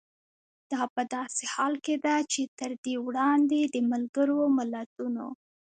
[0.71, 5.27] دا په داسې حال کې ده چې تر دې وړاندې د ملګرو ملتونو